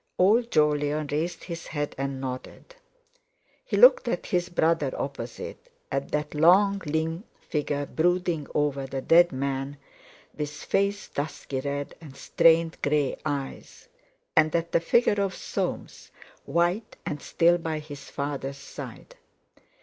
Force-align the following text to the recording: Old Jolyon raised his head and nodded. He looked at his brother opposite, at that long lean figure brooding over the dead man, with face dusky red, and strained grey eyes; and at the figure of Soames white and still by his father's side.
Old 0.17 0.49
Jolyon 0.49 1.05
raised 1.11 1.43
his 1.43 1.67
head 1.67 1.93
and 1.95 2.19
nodded. 2.19 2.73
He 3.63 3.77
looked 3.77 4.07
at 4.07 4.25
his 4.25 4.49
brother 4.49 4.91
opposite, 4.97 5.69
at 5.91 6.09
that 6.09 6.33
long 6.33 6.81
lean 6.87 7.23
figure 7.39 7.85
brooding 7.85 8.47
over 8.55 8.87
the 8.87 9.01
dead 9.03 9.31
man, 9.31 9.77
with 10.35 10.49
face 10.49 11.07
dusky 11.07 11.59
red, 11.59 11.93
and 12.01 12.17
strained 12.17 12.77
grey 12.81 13.15
eyes; 13.23 13.89
and 14.35 14.55
at 14.55 14.71
the 14.71 14.79
figure 14.79 15.21
of 15.21 15.35
Soames 15.35 16.09
white 16.45 16.97
and 17.05 17.21
still 17.21 17.59
by 17.59 17.77
his 17.77 18.09
father's 18.09 18.57
side. 18.57 19.15